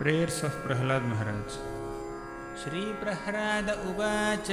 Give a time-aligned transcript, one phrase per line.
[0.00, 1.56] Prayers of Prahlad महाराज
[2.60, 4.48] श्रीप्रह्लाद उवाच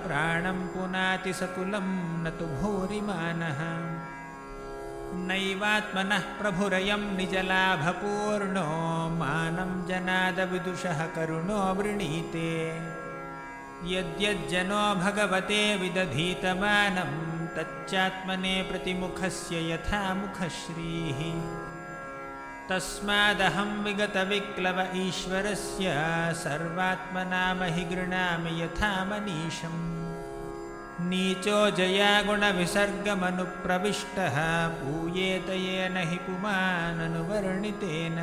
[0.07, 1.87] प्राणं पुनाति सकुलं
[2.23, 3.59] न तु भूरिमानः।
[5.27, 8.65] नैवात्मनः प्रभुरयं निजलाभपूर्णो
[9.09, 12.77] मानं जनादविदुषः करुणो वृणीते।
[13.85, 17.11] यद्यज्जनो भगवते विदधीतमानं
[17.55, 21.19] तच्चात्मने प्रतिमुखस्य यथा मुखश्रीः
[22.69, 25.93] तस्मादहं विगतविक्लव ईश्वरस्य
[26.41, 29.79] सर्वात्मनामहि गृणामि यथा मनीषम्
[31.09, 34.37] नीचो जयागुणविसर्गमनुप्रविष्टः
[34.79, 38.19] पूयेत येन हि पुमाननुवर्णितेन।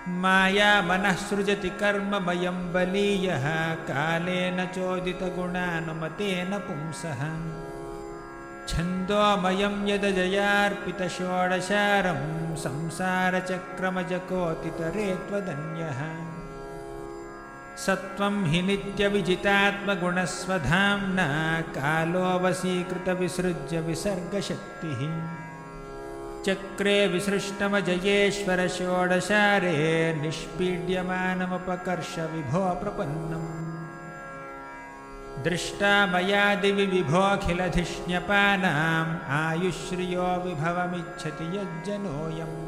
[0.09, 7.21] माया मनः सृजति कर्ममयं बलीयः कालेन चोदितगुणानुमतेन पुंसः।
[8.69, 12.21] छन्दोमयं यदजयार्पितषोडशारं
[12.65, 16.01] संसारचक्रमजकोतितरे त्वदन्यः
[17.87, 21.29] सत्त्वं हि नित्यविजितात्मगुणस्वधाम्ना
[21.77, 25.01] कालो वशीकृतविसृज्य विसर्गशक्तिः
[26.47, 29.75] चक्रे विसृष्टमजयेश्वर षोडशारे
[30.23, 33.49] निष्पीड्यमानमुपकर्ष विभो प्रपन्नम्।
[35.45, 42.59] दृष्टा मया दिवि विभोऽखिलधिष्ण्यपानाम् आयुश्रियो विभवमिच्छति यज्जनोऽयम्।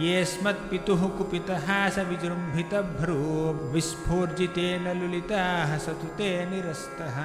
[0.00, 3.20] येऽस्मत्पितुः कुपितहासविजृम्भितभ्रू
[3.72, 7.16] विस्फूर्जितेन लुलिताः स तु ते निरस्तः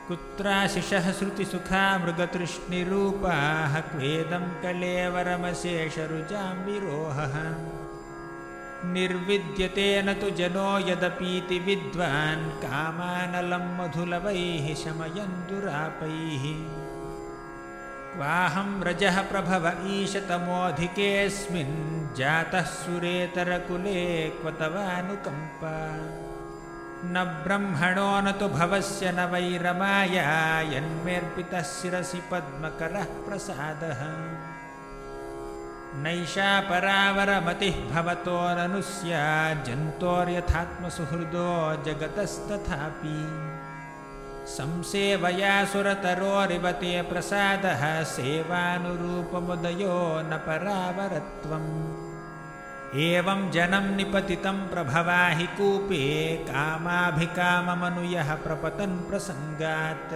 [0.08, 7.34] कुत्राशिषः श्रुतिसुखा मृगतृष्णिरूपाः क्वेदं कलेवरमशेषरुजाम्बिरोहः
[8.92, 16.44] निर्विद्यते न तु जनो यदपीति विद्वान् कामानलं मधुलवैः शमयन् दुरापैः
[18.16, 19.64] क्वाहं रजः प्रभव
[19.94, 21.74] ईशतमोऽधिकेऽस्मिन्
[22.18, 24.02] जातः सुरेतरकुले
[24.40, 25.74] क्व तवानुकम्पा
[27.14, 30.26] न ब्रह्मणो न तु भवस्य न वैरमाया
[30.74, 34.00] यन्मेऽर्पितः शिरसि पद्मकरः प्रसादः
[36.02, 41.50] नैषा परावरमतिः भवतो ननु स्याज्जन्तोर्यथात्मसुहृदो
[41.86, 43.18] जगतस्तथापि
[44.54, 47.82] संसेवयासुरतरोरिव ते प्रसादः
[48.14, 49.98] सेवानुरूपमुदयो
[50.30, 51.70] न परावरत्वम्
[53.06, 56.02] एवं जनं निपतितं प्रभवा हि कूपे
[56.50, 60.14] कामाभिकाममनुयः प्रपतन् प्रसङ्गात्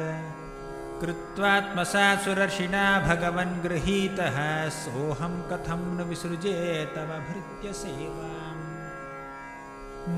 [1.00, 8.48] कृत्वात्मसासुरर्षिणा भगवन् गृहीतः। सोऽहं कथं न विसृजे तव भृत्यसेवाम्।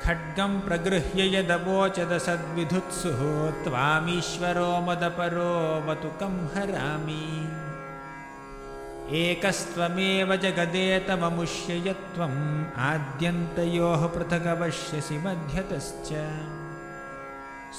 [0.05, 3.21] खड्गं प्रगृह्य यदवोचदसद्विधुत्सुः
[3.65, 7.49] त्वामीश्वरो मदपरो वतुकं हरामि
[9.11, 16.09] एकस्त्वमेव जगदेतममुष्य यत्त्वम् आद्यन्तयोः पृथगवश्यसि मध्यतश्च।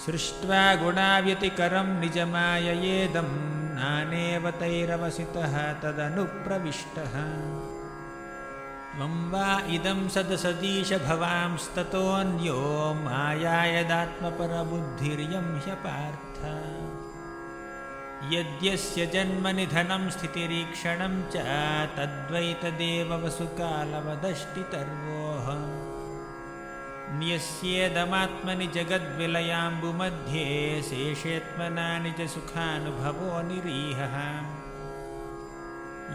[0.05, 7.11] सृष्ट्वा गुणाव्यतिकरं निजमाययेदं नानेव तैरवसितः तदनुप्रविष्टः।
[8.95, 16.39] त्वं वा इदं सदसदीश भवांस्ततोऽन्यो माया यदात्मपरबुद्धिर्यं ह्यपार्थ
[18.27, 21.35] यद्यस्य जन्मनिधनं स्थितिरीक्षणं च
[21.97, 25.45] तद्वैतदेव वसुकालवदष्टितर्वोः
[27.19, 30.43] न्यस्येदमात्मनि जगद्विलयाम्बुमध्ये
[30.89, 34.15] शेषेत्मना निजसुखानुभवो निरीहः।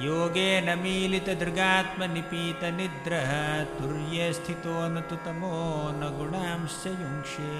[0.04, 3.32] योगेन मीलितदृगात्मनिपीतनिद्रः
[3.78, 5.58] तुर्ये स्थितो न तु तमो
[5.98, 7.56] न गुणांश्च युङ्क्षे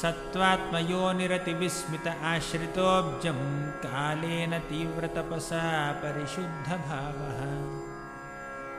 [0.00, 3.40] सत्त्वात्मयोनिरतिविस्मित आश्रितोऽब्जं
[3.84, 5.64] कालेन तीव्रतपसा
[6.02, 7.40] परिशुद्धभावः।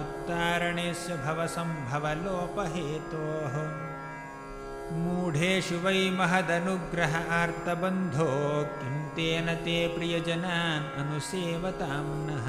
[0.00, 3.54] उत्तारणेस्य भवसम्भवलोपहेतोः।
[4.98, 8.32] मूढेषु वै महदनुग्रह आर्तबन्धो
[8.78, 12.48] किं तेन ते प्रियजनान् अनुसेवतां नः।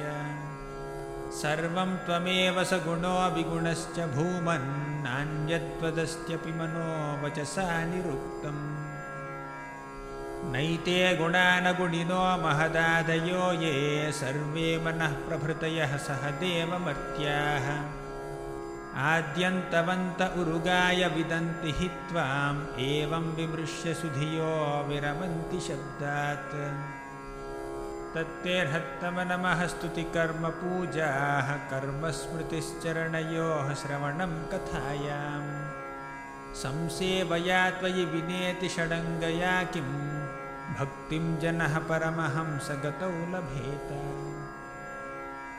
[1.41, 6.87] सर्वं त्वमेव स गुणो विगुणश्च भूमन्नान्यद्वदस्त्यपि मनो
[7.23, 8.63] वचसा निरुक्तम्
[10.53, 13.75] नैते गुणानगुणिनो महदादयो ये
[14.19, 17.67] सर्वे मनः प्रभृतयः सह देवमर्त्याः
[18.95, 26.85] आद्यन्तवन्त उरुगाय विदन्ति हि त्वाम् एवं विमृश्य सुधियो विरमन्ति शब्दात्।
[28.15, 35.75] तत्तेऽर्हत्तमनमः स्तुतिकर्मपूजाः कर्मस्मृतिश्चरणयोः श्रवणं कथायाम्।
[36.55, 40.21] संसेवया त्वयि विनेति षडङ्गया किं
[40.79, 44.30] भक्तिं जनः परमहंसगतौ लभेत